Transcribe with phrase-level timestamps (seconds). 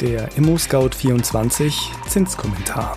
[0.00, 1.74] Der ImmoScout24
[2.08, 2.96] Zinskommentar.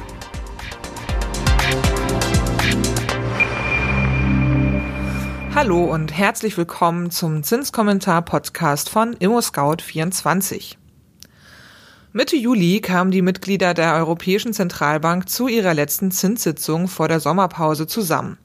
[5.56, 10.76] Hallo und herzlich willkommen zum Zinskommentar-Podcast von ImmoScout24.
[12.13, 17.88] Mitte Juli kamen die Mitglieder der Europäischen Zentralbank zu ihrer letzten Zinssitzung vor der Sommerpause
[17.88, 18.38] zusammen.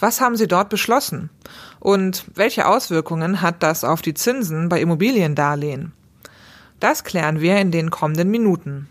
[0.00, 1.30] Was haben sie dort beschlossen?
[1.78, 5.92] Und welche Auswirkungen hat das auf die Zinsen bei Immobiliendarlehen?
[6.84, 8.88] Das klären wir in den kommenden Minuten.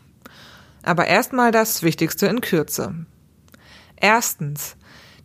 [0.82, 2.96] Aber erstmal das Wichtigste in Kürze.
[3.96, 4.78] Erstens.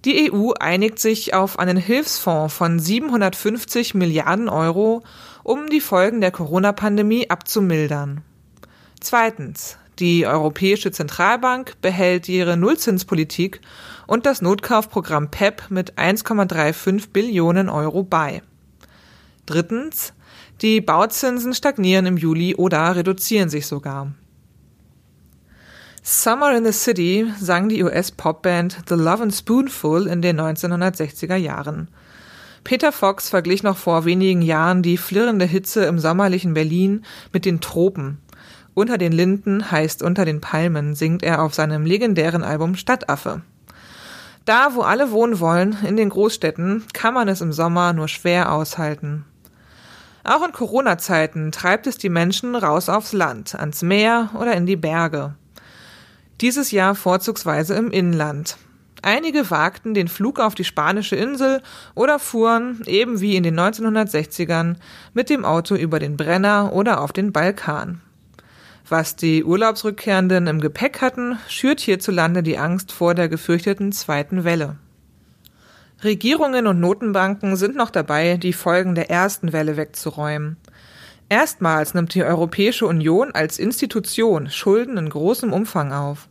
[0.05, 5.03] Die EU einigt sich auf einen Hilfsfonds von 750 Milliarden Euro,
[5.45, 8.21] um die Folgen der Corona-Pandemie abzumildern.
[9.01, 9.79] Zweitens.
[9.98, 13.62] Die Europäische Zentralbank behält ihre Nullzinspolitik
[14.07, 18.43] und das Notkaufprogramm PEP mit 1,35 Billionen Euro bei.
[19.47, 20.12] Drittens.
[20.61, 24.12] Die Bauzinsen stagnieren im Juli oder reduzieren sich sogar.
[26.03, 31.89] Summer in the City sang die US-Popband The Love and Spoonful in den 1960er Jahren.
[32.64, 37.61] Peter Fox verglich noch vor wenigen Jahren die flirrende Hitze im sommerlichen Berlin mit den
[37.61, 38.19] Tropen.
[38.75, 43.42] Unter den Linden heißt unter den Palmen singt er auf seinem legendären Album Stadtaffe.
[44.45, 48.51] Da, wo alle wohnen wollen, in den Großstädten, kann man es im Sommer nur schwer
[48.51, 49.25] aushalten.
[50.29, 54.77] Auch in Corona-Zeiten treibt es die Menschen raus aufs Land, ans Meer oder in die
[54.77, 55.35] Berge.
[56.43, 58.59] Dieses Jahr vorzugsweise im Inland.
[59.01, 61.62] Einige wagten den Flug auf die spanische Insel
[61.95, 64.77] oder fuhren, eben wie in den 1960ern,
[65.15, 68.03] mit dem Auto über den Brenner oder auf den Balkan.
[68.87, 74.77] Was die Urlaubsrückkehrenden im Gepäck hatten, schürt hierzulande die Angst vor der gefürchteten zweiten Welle.
[76.05, 80.57] Regierungen und Notenbanken sind noch dabei, die Folgen der ersten Welle wegzuräumen.
[81.29, 86.29] Erstmals nimmt die Europäische Union als Institution Schulden in großem Umfang auf.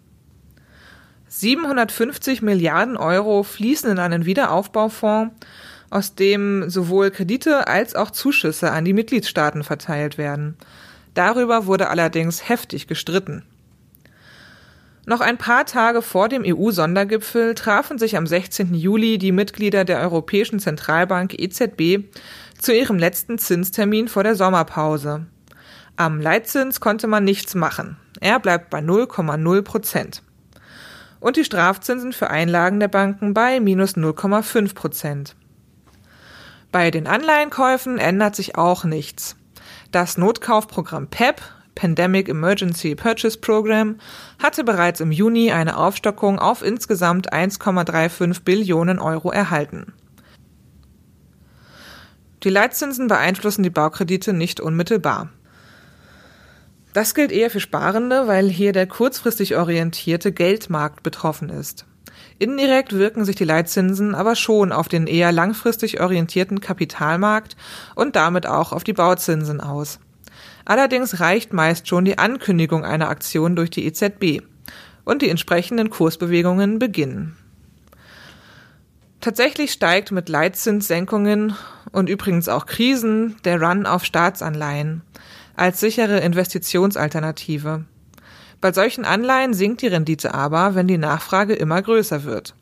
[1.28, 5.36] 750 Milliarden Euro fließen in einen Wiederaufbaufonds,
[5.90, 10.56] aus dem sowohl Kredite als auch Zuschüsse an die Mitgliedstaaten verteilt werden.
[11.14, 13.44] Darüber wurde allerdings heftig gestritten.
[15.10, 18.74] Noch ein paar Tage vor dem EU-Sondergipfel trafen sich am 16.
[18.74, 22.04] Juli die Mitglieder der Europäischen Zentralbank EZB
[22.60, 25.26] zu ihrem letzten Zinstermin vor der Sommerpause.
[25.96, 27.96] Am Leitzins konnte man nichts machen.
[28.20, 30.24] Er bleibt bei 0,0 Prozent.
[31.22, 35.38] Und die Strafzinsen für Einlagen der Banken bei minus 0,5 Prozent.
[36.74, 39.38] Bei den Anleihenkäufen ändert sich auch nichts.
[39.94, 41.42] Das Notkaufprogramm PEP
[41.78, 44.00] Pandemic Emergency Purchase Program
[44.42, 49.94] hatte bereits im Juni eine Aufstockung auf insgesamt 1,35 Billionen Euro erhalten.
[52.44, 55.30] Die Leitzinsen beeinflussen die Baukredite nicht unmittelbar.
[56.94, 61.86] Das gilt eher für Sparende, weil hier der kurzfristig orientierte Geldmarkt betroffen ist.
[62.40, 67.56] Indirekt wirken sich die Leitzinsen aber schon auf den eher langfristig orientierten Kapitalmarkt
[67.94, 70.00] und damit auch auf die Bauzinsen aus.
[70.66, 74.44] Allerdings reicht meist schon die Ankündigung einer Aktion durch die EZB
[75.06, 77.38] und die entsprechenden Kursbewegungen beginnen.
[79.22, 81.56] Tatsächlich steigt mit Leitzinssenkungen
[81.92, 85.02] und übrigens auch Krisen der Run auf Staatsanleihen
[85.56, 87.86] als sichere Investitionsalternative.
[88.62, 92.56] Bei solchen Anleihen sinkt die Rendite aber, wenn die Nachfrage immer größer wird.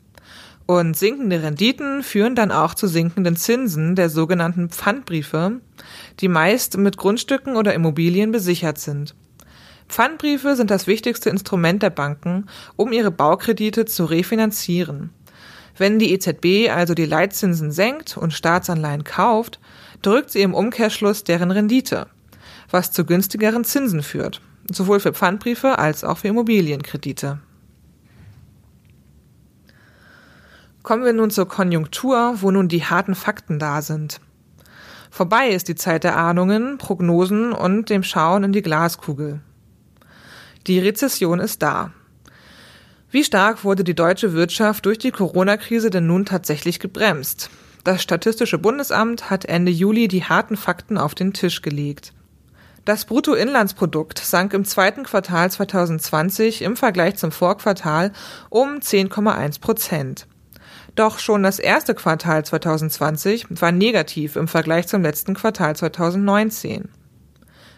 [0.66, 5.60] Und sinkende Renditen führen dann auch zu sinkenden Zinsen der sogenannten Pfandbriefe,
[6.18, 9.14] die meist mit Grundstücken oder Immobilien besichert sind.
[9.88, 15.10] Pfandbriefe sind das wichtigste Instrument der Banken, um ihre Baukredite zu refinanzieren.
[15.78, 19.60] Wenn die EZB also die Leitzinsen senkt und Staatsanleihen kauft,
[20.02, 22.08] drückt sie im Umkehrschluss deren Rendite,
[22.70, 27.38] was zu günstigeren Zinsen führt, sowohl für Pfandbriefe als auch für Immobilienkredite.
[30.86, 34.20] Kommen wir nun zur Konjunktur, wo nun die harten Fakten da sind.
[35.10, 39.40] Vorbei ist die Zeit der Ahnungen, Prognosen und dem Schauen in die Glaskugel.
[40.68, 41.90] Die Rezession ist da.
[43.10, 47.50] Wie stark wurde die deutsche Wirtschaft durch die Corona-Krise denn nun tatsächlich gebremst?
[47.82, 52.12] Das Statistische Bundesamt hat Ende Juli die harten Fakten auf den Tisch gelegt.
[52.84, 58.12] Das Bruttoinlandsprodukt sank im zweiten Quartal 2020 im Vergleich zum Vorquartal
[58.50, 60.28] um 10,1 Prozent.
[60.96, 66.88] Doch schon das erste Quartal 2020 war negativ im Vergleich zum letzten Quartal 2019.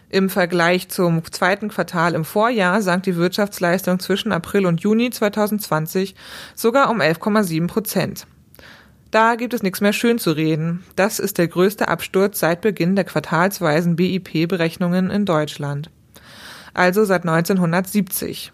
[0.09, 6.15] Im Vergleich zum zweiten Quartal im Vorjahr sank die Wirtschaftsleistung zwischen April und Juni 2020
[6.55, 8.25] sogar um 11,7 Prozent.
[9.11, 10.85] Da gibt es nichts mehr schön zu reden.
[10.95, 15.91] Das ist der größte Absturz seit Beginn der quartalsweisen BIP-Berechnungen in Deutschland.
[16.73, 18.53] also seit 1970.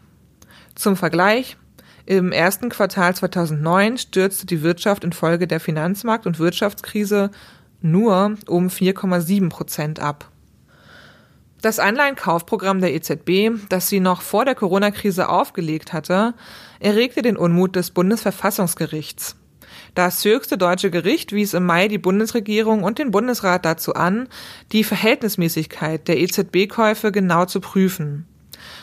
[0.74, 1.58] Zum Vergleich,
[2.06, 7.32] im ersten Quartal 2009 stürzte die Wirtschaft infolge der Finanzmarkt- und Wirtschaftskrise
[7.82, 10.30] nur um 4,7 Prozent ab.
[11.62, 16.36] Das Anleihenkaufprogramm der EZB, das sie noch vor der Corona-Krise aufgelegt hatte,
[16.80, 19.36] erregte den Unmut des Bundesverfassungsgerichts.
[19.96, 24.28] Das höchste deutsche Gericht wies im Mai die Bundesregierung und den Bundesrat dazu an,
[24.72, 28.28] die Verhältnismäßigkeit der EZB-Käufe genau zu prüfen.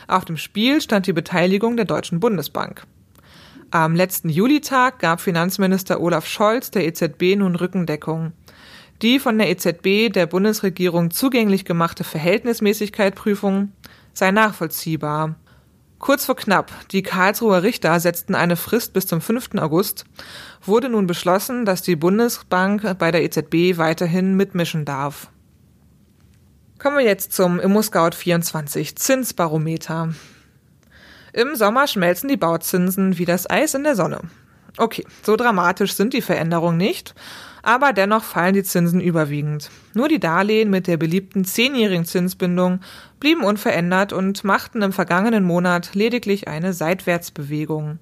[0.08, 2.84] Auf dem Spiel stand die Beteiligung der Deutschen Bundesbank.
[3.74, 8.32] Am letzten Julitag gab Finanzminister Olaf Scholz der EZB nun Rückendeckung.
[9.00, 13.72] Die von der EZB der Bundesregierung zugänglich gemachte Verhältnismäßigkeitprüfung
[14.12, 15.36] sei nachvollziehbar.
[15.98, 19.54] Kurz vor knapp, die Karlsruher Richter setzten eine Frist bis zum 5.
[19.56, 20.04] August,
[20.62, 25.30] wurde nun beschlossen, dass die Bundesbank bei der EZB weiterhin mitmischen darf.
[26.78, 30.12] Kommen wir jetzt zum ImmoScout 24 Zinsbarometer.
[31.32, 34.20] Im Sommer schmelzen die Bauzinsen wie das Eis in der Sonne.
[34.76, 37.14] Okay, so dramatisch sind die Veränderungen nicht,
[37.62, 39.70] aber dennoch fallen die Zinsen überwiegend.
[39.94, 42.80] Nur die Darlehen mit der beliebten zehnjährigen Zinsbindung
[43.20, 47.98] blieben unverändert und machten im vergangenen Monat lediglich eine Seitwärtsbewegung.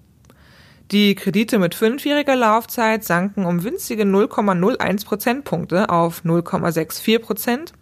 [0.90, 7.72] Die Kredite mit fünfjähriger Laufzeit sanken um winzige 0,01 Prozentpunkte auf 0,64 Prozent.